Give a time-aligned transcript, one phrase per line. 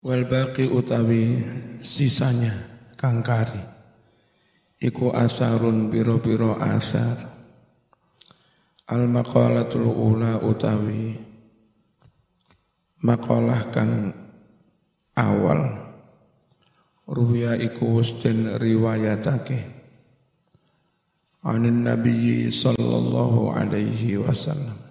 [0.00, 1.44] Wal baqi utawi
[1.84, 2.56] sisanya
[2.96, 3.60] kangkari
[4.80, 7.20] iku asarun biro-biro asar.
[8.88, 11.20] Al maqalatul ula utawi
[13.04, 14.16] makalah kang
[15.20, 15.92] awal.
[17.04, 18.16] Ruya iku wis
[18.56, 19.60] riwayatake.
[21.44, 24.89] Anin nabi sallallahu alaihi wasallam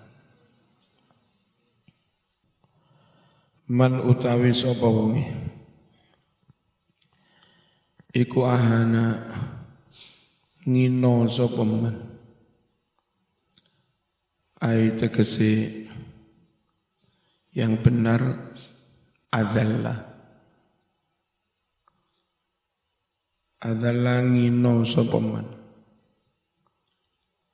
[3.70, 5.30] man utawi sapa wonge
[8.10, 9.30] iku ahana
[10.66, 11.96] ngino sapa man?
[14.60, 15.86] Ai tegese
[17.56, 18.52] yang benar
[19.32, 19.96] adzalla.
[23.62, 25.48] Adzalla ngino sapa man?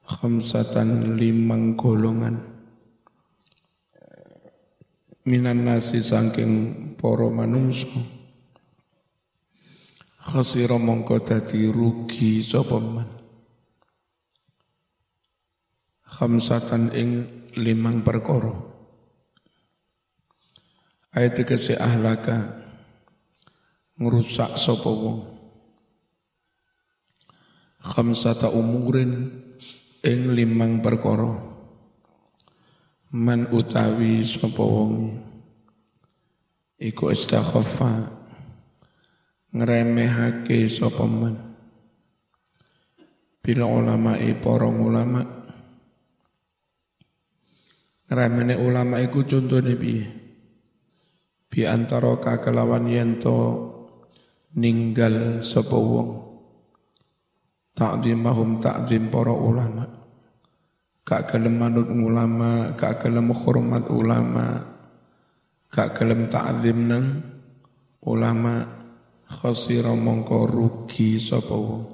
[0.06, 2.55] Khamsatan limang golongan
[5.26, 7.90] minan nasi saking para manungsa.
[10.26, 13.10] Khasira mongko dadi rugi sapa man?
[16.06, 17.10] Khamsatan ing
[17.58, 18.54] limang perkara.
[21.14, 22.62] Ayat kese ahlaka
[23.98, 25.26] ngrusak sapa wong.
[27.86, 29.30] Khamsata umurin
[30.02, 31.55] ing limang perkara
[33.16, 35.16] man utawi sapa wong
[36.76, 38.12] iku istakhaffa
[39.56, 41.56] ngremehake sapa man
[43.40, 45.22] bila ulama i para ulama.
[48.10, 50.06] Ngremene ulama iku contone piye?
[51.46, 53.22] Bi antara kakelawan yen
[54.58, 56.10] ninggal sapa wong.
[57.78, 59.95] Ta'zimahum ta'zim para ulama
[61.06, 64.58] gak gelem manut ulama, gak gelem hormat ulama,
[65.70, 67.22] gak gelem ta'zim nang
[68.10, 68.66] ulama
[69.30, 71.86] khasira mongko rugi sapa wong.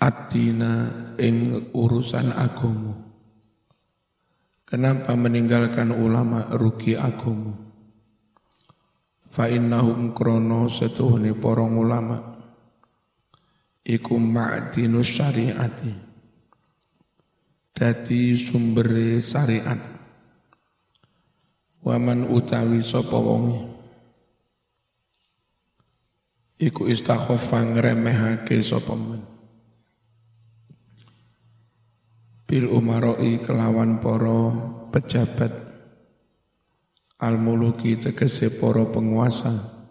[0.00, 0.88] Atina
[1.20, 2.96] ing urusan agama.
[4.64, 7.52] Kenapa meninggalkan ulama rugi agama?
[9.28, 12.31] Fa innahum krono setuhni porong ulama
[13.82, 15.92] iku ma'dinus syariati.
[17.72, 19.80] Dadi sumber syariat.
[21.82, 23.58] Waman utawi sapa wonge?
[26.62, 29.22] Iku istakhaffa ngremehake sapa men?
[32.46, 34.38] Bil umaroi kelawan para
[34.94, 35.50] pejabat.
[37.18, 39.81] Al muluki tegese para penguasa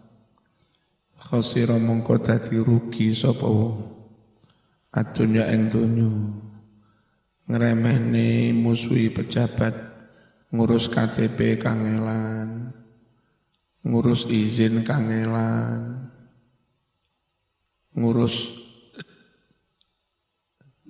[1.32, 3.80] khasira mongko dadi rugi sapa wong.
[4.92, 6.12] Adunya ing donya.
[7.48, 9.72] Ngremehne musuhi pejabat
[10.52, 12.76] ngurus KTP kangelan
[13.82, 16.12] ngurus izin kangelan
[17.96, 18.52] ngurus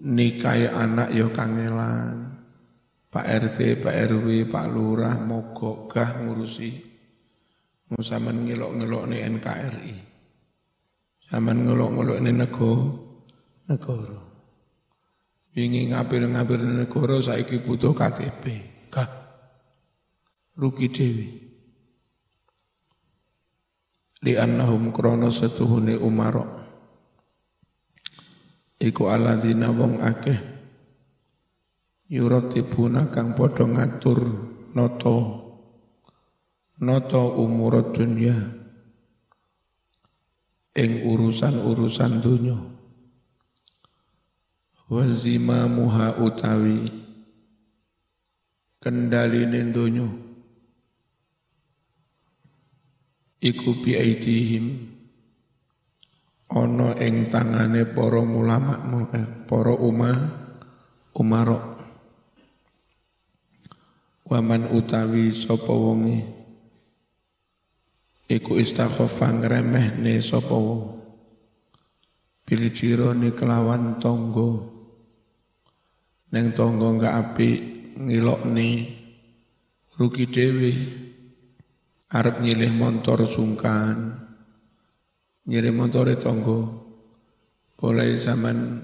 [0.03, 2.43] nikahi anak yo kangelan
[3.13, 6.73] Pak RT, Pak RW, Pak Lurah, mogok gah ngurusi.
[7.93, 10.12] Ngusaman ngelok-ngelok nih NKRI.
[11.33, 12.93] Zaman ngelok-ngelok ini negara,
[13.65, 14.21] negara.
[15.57, 18.45] Wingi ngapir-ngapir negara saiki butuh KTP.
[18.93, 19.09] Kah?
[20.61, 21.29] Rugi dewi.
[24.29, 26.53] Li annahum krono setuhune umarok.
[28.77, 30.37] Iku aladina wong akeh.
[32.13, 34.21] Yuratibuna kang padha ngatur
[34.77, 35.17] noto.
[36.85, 38.62] Noto umurot dunia
[40.73, 42.59] ing urusan-urusan dunya.
[44.89, 46.93] Wazima muha utawi
[48.81, 50.09] kendaline dunya.
[53.43, 54.93] Iku biaidihim.
[56.53, 58.77] Ana ing tangane para ulama
[59.17, 60.19] eh, para umah
[61.17, 61.65] umarok.
[64.29, 66.42] Waman utawi sapa wonge
[68.33, 71.05] iku istakhofa ngremehne sapa wong.
[72.49, 74.73] Bil jirone kelawan tonggo
[76.33, 77.51] neng tonggo enggak api
[78.01, 78.71] ngilokne.
[80.01, 80.73] Rugi dhewe.
[82.13, 84.17] Arep nyilih motor sungkan.
[85.49, 86.83] Nyilih montore tonggo
[87.83, 88.79] boleh zaman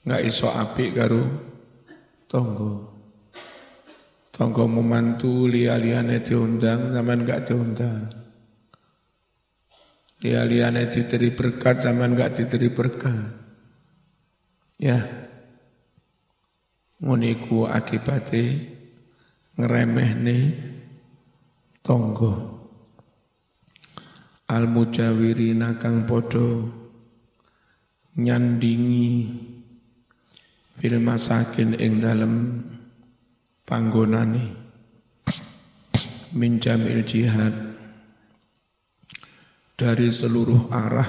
[0.00, 1.20] nggak iso api karo
[2.24, 2.88] tonggo
[4.32, 8.17] tonggo memantu lia-liane diundang zaman nggak diundang
[10.18, 13.38] dia liane diteri berkat zaman gak diteri berkat.
[14.78, 14.98] Ya.
[16.98, 18.58] Nguniku akibatnya
[19.54, 20.44] ngeremeh nih
[21.82, 22.58] tonggo
[24.50, 26.66] al mujawirina kang podo
[28.18, 29.30] nyandingi
[30.78, 32.34] fil masakin ing dalem
[33.62, 34.46] panggonane
[36.34, 37.67] min jamil jihad
[39.78, 41.06] dari seluruh arah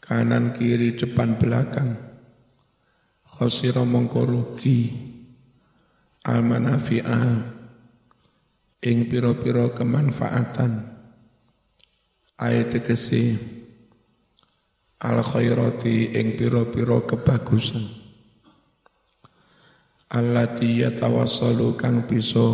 [0.00, 1.92] kanan kiri depan belakang.
[3.28, 5.12] Khosira mongko rugi.
[6.24, 7.44] Al manafi'a
[8.80, 10.72] ing piro-piro kemanfaatan.
[12.40, 13.36] Ayat tegese.
[15.04, 17.84] Al khairati ing piro-piro kebagusan.
[20.08, 22.48] Allati yatawassalu kang bisa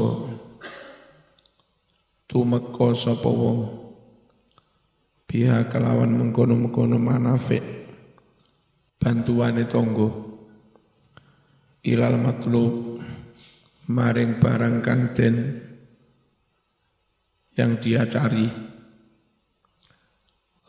[2.27, 3.80] tumeka sapa wong
[5.31, 7.63] biha kelawan mengkono-mengkono manafik.
[8.99, 10.11] Bantuane tonggo.
[11.87, 12.99] Ilal matlub.
[13.87, 15.35] Maring barang kang den
[17.55, 18.47] yang dia cari.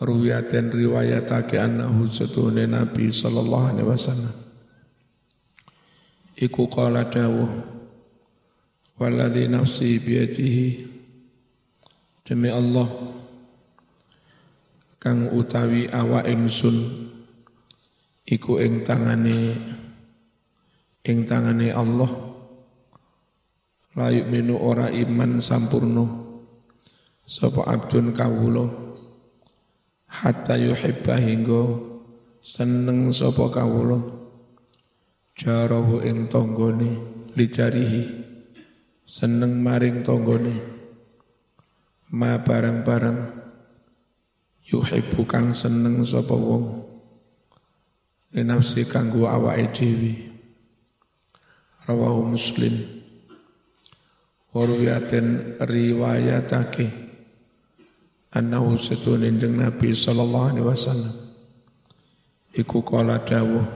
[0.01, 4.35] Ruwiyaten riwayatake annahu satune nabi sallallahu alaihi wasallam.
[6.37, 7.49] Iku qala dawuh
[8.97, 10.89] walladzi nafsi biyadihi
[12.25, 13.20] demi Allah
[15.01, 17.09] kang utawi awa ingsun
[18.29, 19.57] iku ing tangane
[21.01, 22.29] ing tangane Allah.
[23.91, 26.05] Layuk minu ora iman sampurno
[27.25, 28.69] sapa abdun kawula.
[30.05, 31.81] Hatta yuhibba hingga
[32.39, 33.99] seneng sapa kawula.
[35.33, 36.91] Jarahu ing tanggane
[37.33, 38.03] lijarihi
[39.01, 40.55] seneng maring tanggane.
[42.13, 43.19] Ma barang-barang
[44.71, 46.87] yuhibbu kang seneng sapa wong.
[48.31, 50.13] Nafsi kanggo awake dhewe.
[51.83, 52.79] Rawahu muslim.
[54.55, 56.87] Warwiyatin riwayatake
[58.35, 61.15] annahu satun jeng nabi sallallahu alaihi wasallam.
[62.55, 63.67] Iku kala dawuh.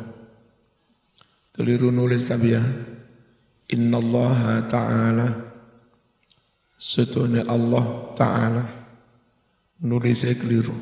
[1.55, 2.63] Keliru nulis tapi ya
[3.71, 5.27] innallaha ta'ala.
[6.75, 8.74] Setune Allah ta'ala
[9.83, 10.75] nulisnya keliru.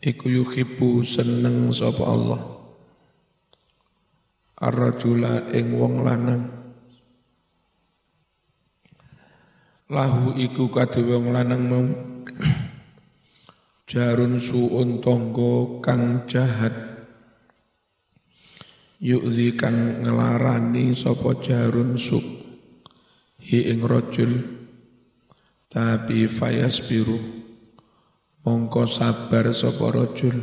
[0.00, 2.40] Iku yuhibbu seneng sapa Allah.
[4.60, 6.44] Ar-rajula ing wong lanang.
[9.92, 11.84] Lahu iku kadhe wong lanang mau.
[13.84, 16.72] Jarun suun tonggo kang jahat.
[19.00, 22.20] Yu'zi kang ngelarani sapa jarun su
[23.40, 24.59] hi ing rajul
[25.70, 27.14] tapi fayas biru
[28.42, 30.34] mongko sabar sapa rajul.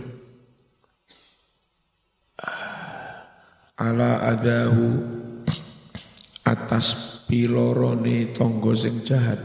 [3.78, 4.88] Ala adahu
[6.48, 9.38] atas pilorone tonggo sing jahat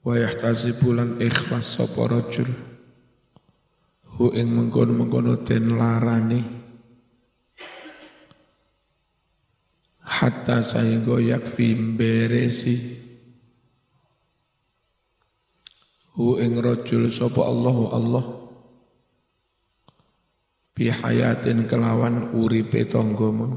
[0.00, 2.48] wa yahtasibulan ikhlas sapa rajul.
[4.14, 6.63] Hu ing mengkono-mengkono den larani
[10.14, 12.76] hatta sehingga yakfi beresi
[16.14, 18.24] hu ing rajul sapa Allahu Allah.
[20.74, 23.54] Bihayatin kelawan uripe tangga mau.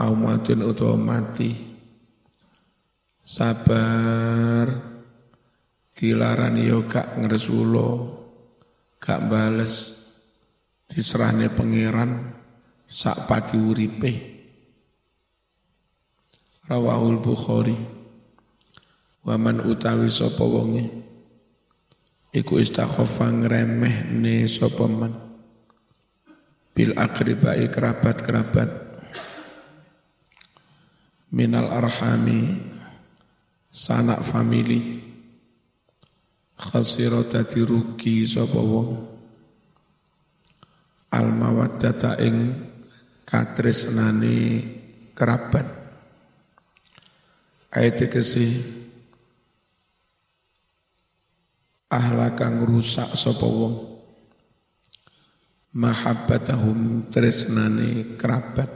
[0.00, 1.52] Aumatun utawa mati.
[3.20, 4.68] Sabar.
[5.94, 7.88] Dilaran yo gak ngresulo
[8.96, 9.74] gak bales.
[10.88, 12.32] Diserahne pangeran.
[12.84, 14.33] Sak pati uripe
[16.68, 17.76] rawahul bukhari.
[19.24, 20.84] Waman utawi sapa wonge?
[22.34, 25.12] Iku istakhafa ngremehne sapa man?
[26.74, 28.68] Bil akribai kerabat-kerabat.
[31.32, 32.60] Minal arhami.
[33.74, 35.02] Sanak famili.
[36.54, 38.90] Khasira dadi rugi sapa wong?
[41.10, 42.54] Al mawaddata ing
[43.26, 44.38] katresnane
[45.14, 45.73] kerabat
[47.74, 48.62] ayat kesi
[51.90, 53.92] ahla kang rusak sapa wong.
[55.74, 58.70] Mahabbatahum tresnane kerabat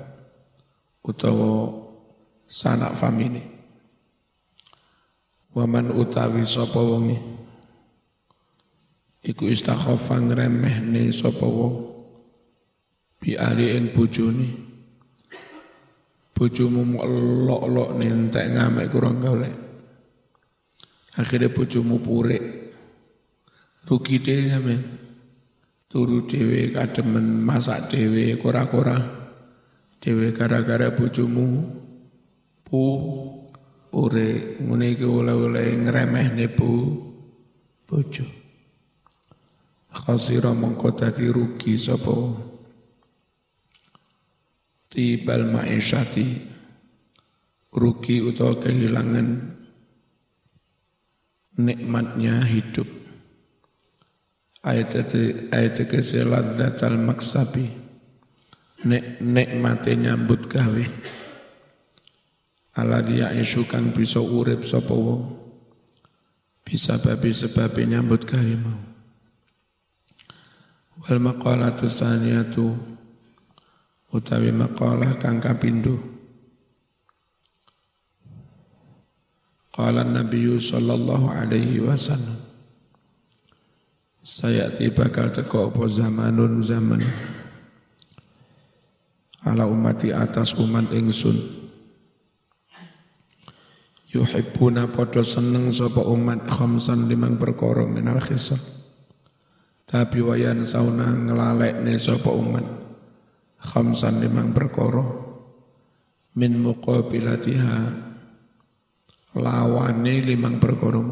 [1.06, 1.70] utawa
[2.42, 3.38] sanak famili
[5.54, 7.22] waman utawi sapa wonge?
[9.22, 12.02] Iku istakhafa ngremehne sapa wong.
[13.18, 14.67] Bi ali ing bojone
[16.38, 19.54] bojomu elok-elok nentek ngamek kurang golek.
[21.18, 22.70] Akhirnya bojomu purik.
[23.90, 24.80] Rugi dhewe men
[25.90, 28.94] turu dhewe kademen masak dhewe kora-kora.
[29.98, 31.66] Dhewe gara-gara bojomu
[32.62, 32.82] pu
[33.90, 36.70] pure ngene iki oleh-oleh ngremehne pu
[37.82, 38.26] bojo.
[39.90, 42.47] Khasira mongko dadi rugi sapa
[44.88, 46.26] tibal ma'isyati
[47.72, 49.28] rugi utawa kehilangan
[51.60, 52.88] nikmatnya hidup.
[54.64, 55.14] Ayat
[55.54, 57.66] ayat ke al maksabi.
[58.78, 60.84] Nek nikmate nyambut gawe.
[62.78, 63.34] Ala dia
[63.66, 64.94] kang bisa urip sapa
[66.62, 68.82] bisa babi sebab nyambut gawe mau.
[71.02, 72.97] Wal maqalatu tsaniyatu
[74.12, 76.18] utawi maqalah kang kapindo
[79.78, 82.34] Qala Nabi sallallahu alaihi wasallam
[84.28, 87.00] Saya tiba bakal teko apa zamanun zaman?
[89.40, 91.38] Ala umati atas umat ingsun.
[94.12, 98.60] Yuhibbuna padha seneng sapa umat khamsan limang perkara minal khisal.
[99.88, 102.87] Tapi wayan sauna nglalekne sapa umat
[103.60, 105.04] khamsan limang perkara.
[106.38, 107.78] Min muqabilatiha.
[109.38, 111.02] Lawane limang perkara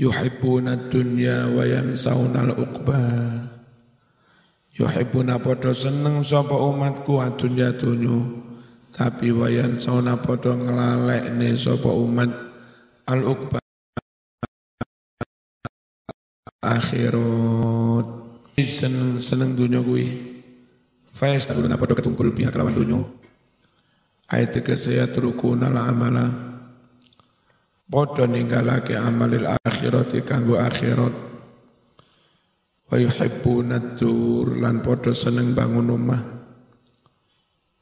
[0.00, 3.00] yuhibbuna dunya wa yansawna al-uqba
[4.72, 8.40] yuhibbuna padha seneng sapa umatku adunya dunyo
[8.96, 12.30] tapi wayan sauna padha nglalekne sapa umat
[13.06, 13.62] al-uqba.
[16.60, 18.19] Akhirat
[18.66, 20.08] seneng seneng dunya kuwi.
[21.10, 23.00] Fa yastaquluna padha ketungkul pihak lawan dunya
[24.30, 26.26] Ayat saya trukuna la amala.
[27.90, 31.14] Podo ninggalake amalil akhirati kanggo akhirat.
[32.90, 36.22] Wa yuhibbuna tur lan podo seneng bangun rumah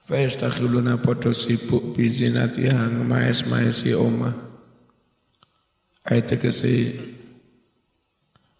[0.08, 4.32] Fa yastakhiluna podo sibuk bizinatiha maes-maesi omah.
[6.08, 6.96] Ayat saya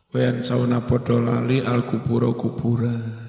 [0.09, 3.29] Wayan sauna podo lali al kuburo kuburan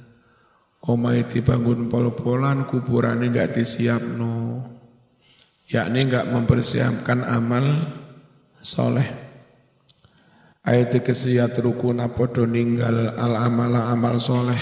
[0.80, 4.64] Omai dibangun pol-polan kuburannya enggak disiapno.
[5.68, 7.84] Yakni enggak mempersiapkan amal
[8.64, 9.04] soleh.
[10.64, 14.62] Ayat kesiyat rukuna podo ninggal al amala amal soleh.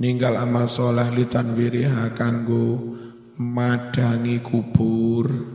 [0.00, 2.96] Ninggal amal soleh litan wiriha kanggo
[3.36, 5.53] madangi kubur.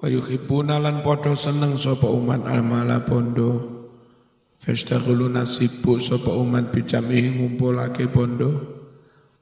[0.00, 3.80] Wa yuhibbuna lan podo seneng sopa umat al-mala bondo.
[4.60, 8.80] Fastaghuluna sibuk sapa umat bicamihi ngumpulake bondo.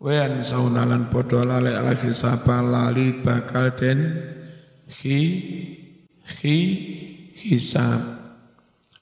[0.02, 3.98] Wayan saunalan podo lale lagi sapa lali bakal den
[4.86, 5.18] hi
[6.42, 6.58] hi
[7.38, 8.02] hisab.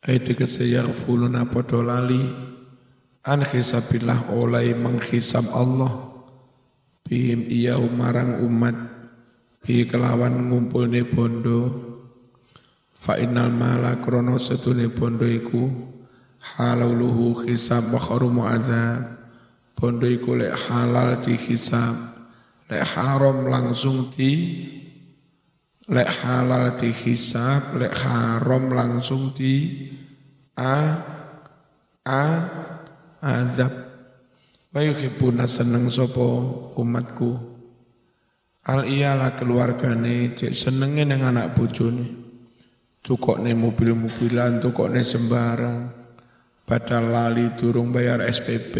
[0.04, 2.20] Ayat yaghfuluna podo lali.
[3.25, 6.04] An hisabillah oleh menghisab Allah.
[7.04, 8.95] Bihim iya umarang umat
[9.66, 11.61] bi kelawan ngumpulne bondo.
[12.94, 15.66] Fa innal mala krono setune bondo iku
[16.54, 19.18] haluluhu hisab wa kharumu adzab
[19.75, 21.99] bondo iku lek halal di hisab
[22.70, 24.32] lek haram langsung di
[25.90, 29.87] lek halal di hisab lek haram langsung di
[30.56, 30.78] a
[32.06, 32.25] a
[33.20, 33.75] azab
[34.73, 36.26] wa yuhibbuna seneng sapa
[36.78, 37.55] umatku
[38.66, 42.06] al iyalah keluargane cek senenge nang anak bojone
[43.00, 46.06] tukokne mobil-mobilan tukokne sembarang
[46.66, 48.75] Padahal lali durung bayar SPP.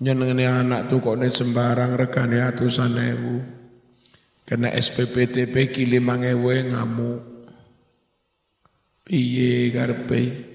[0.00, 3.36] Nyenengnya anak tuh kok nih sembarang regane atusan ewu.
[4.48, 7.20] Kena SPP TP kilimang ewu ngamuk.
[9.04, 10.48] Piye karpe.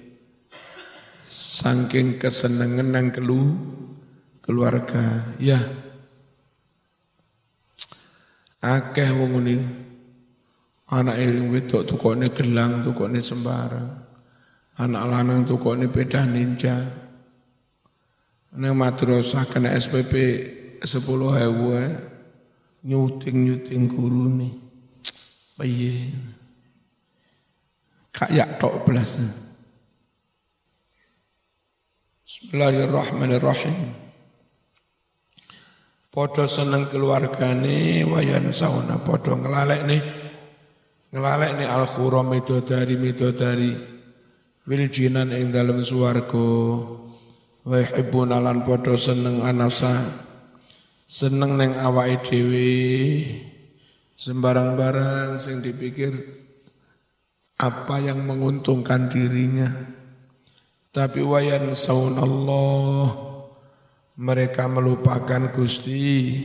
[1.30, 3.62] Saking kesenengan nang kelu
[4.42, 5.38] keluarga.
[5.38, 5.62] Ya.
[8.64, 9.60] Akeh wong ini.
[10.88, 13.92] Anak eling wedok tukokne gelang, tukokne sembarang.
[14.80, 16.80] Anak lanang tuh kok ini beda ninja.
[18.56, 20.14] Ini madrasah kena SPP
[20.80, 21.82] 10 hewa.
[22.84, 24.54] Nyuting-nyuting guru nih.
[25.60, 26.12] Bayi.
[28.12, 29.20] Kayak tok belas.
[32.24, 34.03] Bismillahirrahmanirrahim.
[36.14, 40.04] Podo seneng keluargane wayan sauna podo ngelalek nih.
[41.10, 43.74] Ngelalek nih al-khuram itu dari itu dari
[44.70, 46.54] wil jinan ing dalem swarga.
[47.66, 50.06] Wa yuhibbuna lan padha seneng anasa.
[51.10, 52.78] Seneng neng awake dhewe.
[54.14, 56.14] Sembarang barang sing dipikir
[57.58, 59.74] apa yang menguntungkan dirinya?
[60.94, 63.33] Tapi wayan saun Allah
[64.18, 66.38] mereka melupakan Gusti.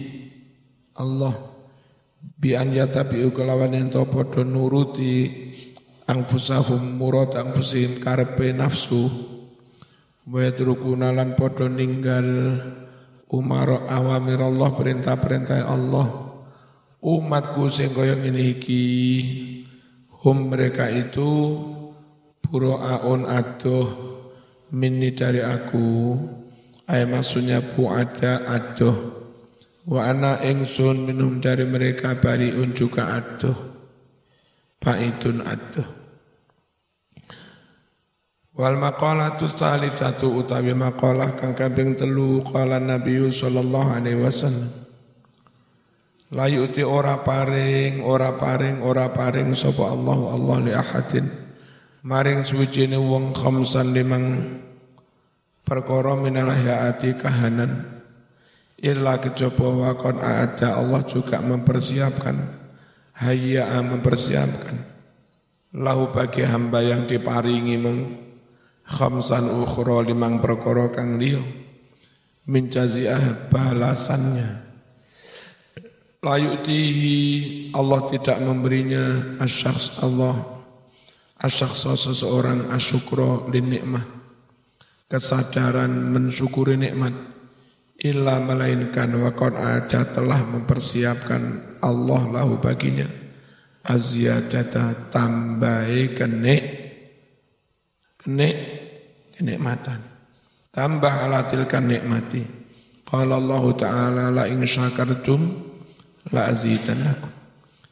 [0.98, 1.34] Allah
[2.18, 5.46] bi an yatabi'u kelawan ento padha nuruti
[6.08, 9.06] angfusahum murad angfusim karepe nafsu.
[10.28, 12.28] Wa yatrukuna lan padha ninggal
[13.28, 16.08] umar awamir Allah perintah-perintah Allah.
[16.98, 18.84] Umatku sing kaya ngene iki
[20.18, 21.62] hum mereka itu
[22.42, 23.86] buro'aun adoh
[24.74, 26.18] minni dari aku
[26.88, 28.96] ay maksudnya ada adoh
[29.84, 33.56] wa ana ingsun minum dari mereka bariun juga adoh
[34.80, 35.98] baitun adoh
[38.58, 44.66] Wal maqalatu satu utawi maqalah kang kaping telu qala Nabi sallallahu alaihi wasallam.
[46.34, 46.50] La
[46.82, 51.30] ora paring ora paring ora paring sapa Allah Allah li ahadin.
[52.02, 54.58] Maring suwijine wong khamsan limang
[55.68, 58.00] perkara minal hayati kahanan.
[58.80, 62.40] Illa kejaba wakon ada Allah juga mempersiapkan.
[63.20, 64.76] Hayya mempersiapkan.
[65.76, 68.16] Lahu bagi hamba yang diparingi meng
[68.88, 71.44] khamsan ukhra limang perkara kang liya.
[72.48, 74.64] Min jaziah balasannya.
[76.24, 80.34] La Allah tidak memberinya asyakhs Allah.
[81.38, 83.70] Asyakhs seseorang asyukra lin
[85.08, 87.16] kesadaran mensyukuri nikmat
[87.98, 93.08] illa melainkan waqad ada telah mempersiapkan Allah lahu baginya
[93.88, 96.62] azyadata tambahi kenik
[98.20, 98.56] kenik
[99.38, 99.98] kenikmatan.
[100.68, 102.44] Tambah ala tilkan nikmati.
[103.08, 105.40] Qala Allah Ta'ala la in syakartum
[106.34, 107.32] la azidannakum.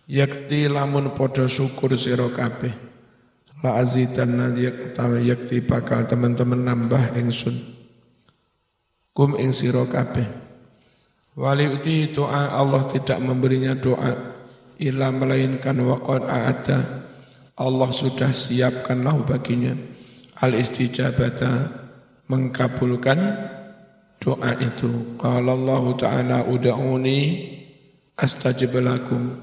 [0.06, 2.85] Yakti lamun podo syukur sira kabeh.
[3.64, 4.52] La azidanna
[5.20, 7.56] yakti bakal teman-teman nambah ingsun.
[9.16, 10.28] Kum ing sira kabeh.
[11.36, 14.12] Wali uti doa Allah tidak memberinya doa
[14.80, 16.78] illa melainkan waqad a'ada
[17.56, 19.73] Allah sudah siapkan lahu baginya
[20.40, 21.73] al istijabata
[22.28, 23.21] mengkabulkan
[24.21, 25.16] doa itu.
[25.16, 27.21] Kalau Allah Ta'ala uda'uni
[28.16, 29.36] astajib lakum.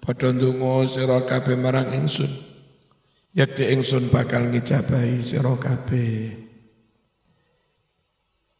[0.00, 2.45] Padha ndonga sira kabeh marang ingsun.
[3.36, 6.32] Yakti ingsun bakal ngijabahi sira kabeh.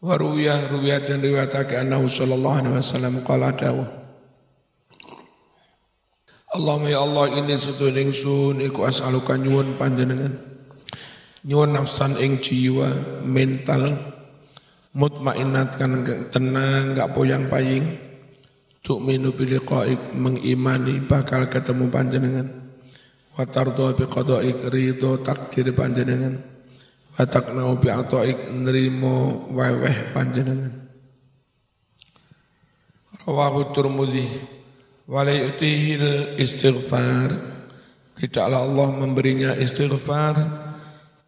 [0.05, 3.89] Wa ruya dan riwayatake annahu sallallahu alaihi wasallam qala dawuh.
[6.53, 10.57] Allahumma ya Allah ini sedulur ingsun iku as'aluka nyuwun panjenengan
[11.45, 12.89] nyuwun nafsan ing jiwa
[13.29, 13.93] mental
[14.97, 16.01] mutmainnat kan
[16.33, 18.01] tenang gak poyang paying
[18.81, 22.49] tuk minu biliqaik mengimani bakal ketemu panjenengan
[23.37, 26.41] wa tardo bi qadaik ridho takdir panjenengan.
[27.17, 30.73] Wa taknau bi ataik nrimo weweh panjenengan.
[33.25, 33.73] Rawahu
[35.09, 37.57] walai utihil istighfar.
[38.17, 40.41] Tidaklah Allah memberinya istighfar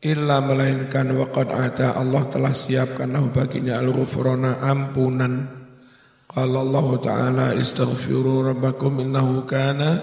[0.01, 5.45] illa melainkan waqad ada Allah telah siapkan lahu baginya al-ghufrana ampunan.
[6.29, 10.01] Qala Allah taala istaghfiru rabbakum innahu kana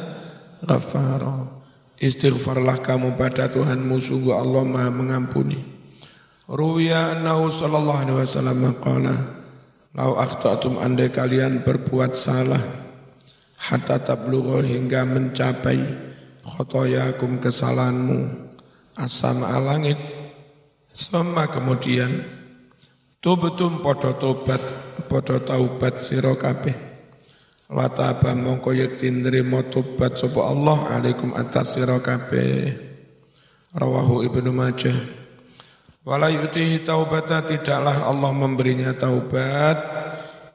[0.61, 1.54] ghaffara
[1.99, 5.59] istighfarlah kamu pada Tuhanmu sungguh Allah Maha mengampuni.
[6.45, 9.15] Ruwiya annahu sallallahu alaihi wasallam qala
[9.97, 12.61] lau akhta'tum andai kalian berbuat salah
[13.57, 15.81] hatta tablugha hingga mencapai
[16.45, 18.29] khotoyakum kesalahanmu
[18.93, 19.97] asam alangit
[20.93, 22.21] sama kemudian
[23.17, 24.61] tubutum podo tobat
[25.09, 26.37] podo taubat sira
[27.71, 30.77] lataba mongko yakti nrimo tobat sapa Allah.
[30.99, 32.73] Alaikum atas sira kabeh.
[33.73, 34.95] Rawahu ibnu majah.
[36.05, 39.77] Wala yutihi taubata tidaklah Allah memberinya taubat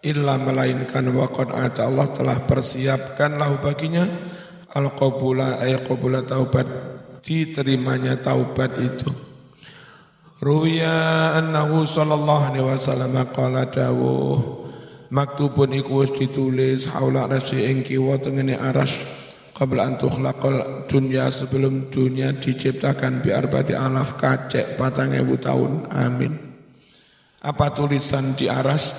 [0.07, 1.91] illa melainkan waqad ata.
[1.91, 4.07] Allah telah persiapkan lahu baginya
[4.71, 6.71] al qabula ay qabula taubat
[7.27, 9.11] diterimanya taubat itu.
[10.41, 14.60] Ruya annahu sallallahu alaihi wasallam qala dawuh
[15.11, 19.03] maktubun iku wis ditulis haula rasy ing kiwa tengene aras
[19.55, 26.33] qabla an tukhlaqal dunya sebelum dunia diciptakan bi arbati alaf kacek patang ewu tahun amin
[27.43, 28.95] apa tulisan di aras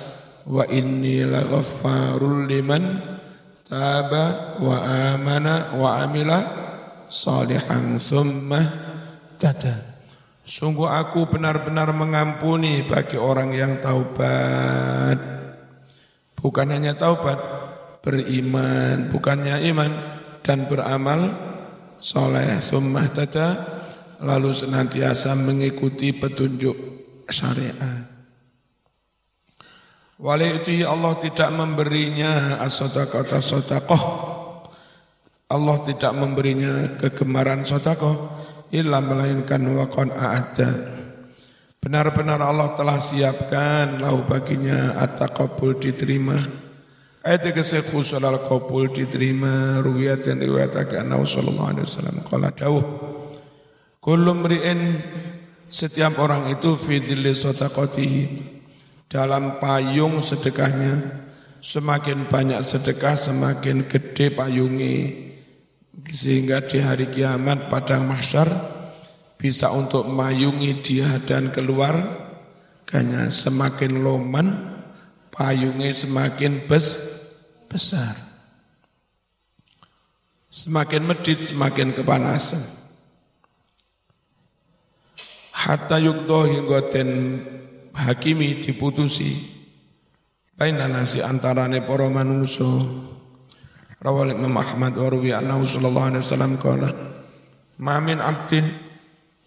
[0.46, 3.00] wa inni laghaffarul liman
[3.66, 4.76] taba wa
[5.14, 6.38] amana wa amila
[7.12, 8.60] salihan thumma
[9.36, 9.92] tada.
[10.42, 15.31] Sungguh aku benar-benar mengampuni bagi orang yang taubat.
[16.42, 17.38] Bukan hanya taubat,
[18.02, 19.92] beriman, bukannya iman
[20.42, 21.30] dan beramal
[22.02, 23.48] soleh summah tada
[24.26, 26.74] lalu senantiasa mengikuti petunjuk
[27.30, 28.10] syariat.
[30.22, 34.02] Wali itu Allah tidak memberinya as-sadaqata sodakoh.
[35.50, 38.30] Allah tidak memberinya kegemaran sodakoh.
[38.70, 40.91] Illa melainkan wakon a'adda.
[41.82, 46.38] Benar-benar Allah telah siapkan lahu baginya at-taqabbul diterima.
[47.26, 49.82] Ayat kese khusul al-qabul diterima.
[49.82, 52.22] Ruwiyat dan riwayatake annahu sallallahu alaihi wasallam.
[52.22, 52.86] Qala dawuh
[53.98, 54.30] kullu
[55.66, 57.34] setiap orang itu fi dhilli
[59.10, 61.18] dalam payung sedekahnya.
[61.58, 64.98] Semakin banyak sedekah semakin gede payungi
[66.10, 68.71] sehingga di hari kiamat padang mahsyar
[69.42, 71.98] bisa untuk mayungi dia dan keluar
[72.86, 74.54] kanya semakin loman
[75.34, 76.94] payungnya semakin bes
[77.66, 78.14] besar.
[80.52, 82.60] Semakin medit, semakin kepanasan.
[85.50, 87.08] Hatta yukdo hingga ten
[87.96, 89.48] hakimi diputusi.
[90.54, 92.68] Baina nasi antarane para manusia.
[94.02, 96.90] Rawal Imam Ahmad wa ruwi sallallahu alaihi wasallam qala
[97.78, 98.66] Mamin abdin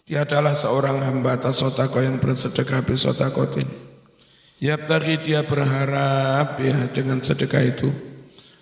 [0.06, 3.65] tiadalah seorang hamba tasotako yang bersedekah bisotakotin.
[4.62, 7.89] Yabtaghi dia berharap ya dengan sedekah itu.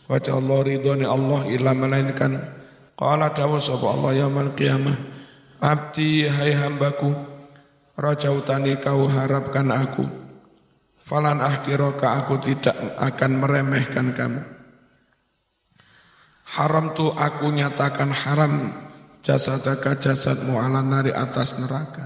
[0.07, 2.39] Wajah Allah ridhoni Allah ila melainkan.
[2.95, 4.95] Qala dawu sapa Allah yaumul qiyamah.
[5.59, 7.11] Abdi hai hambaku
[7.99, 10.07] rajautani kau harapkan aku.
[10.95, 14.41] Falan akhiraka aku tidak akan meremehkan kamu.
[16.55, 18.71] Haram tu aku nyatakan haram
[19.23, 22.05] jasadaka jasadmu ala nari atas neraka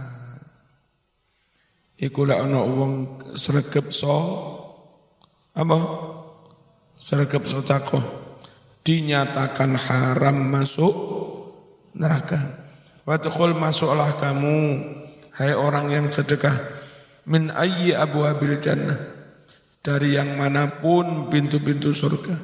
[1.97, 2.93] iku lek ana wong
[3.34, 4.15] sregep so
[5.58, 5.77] apa
[6.97, 8.01] sergap sotakoh
[8.86, 10.95] dinyatakan haram masuk
[11.97, 12.39] neraka.
[13.03, 14.84] Wadkhul masuklah kamu
[15.39, 16.56] hai orang yang sedekah
[17.27, 18.99] min ayyi abwabil jannah
[19.84, 22.36] dari yang mana pun pintu-pintu surga.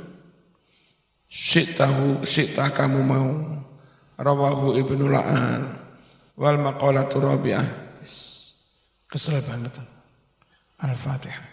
[1.27, 3.31] Syi'tahu syi'tah kamu mau.
[4.23, 5.67] Rawahu Ibnu La'an
[6.39, 7.67] wal maqalatu rabi'ah.
[9.11, 9.77] Kesel banget.
[10.81, 11.52] Al-Fatihah.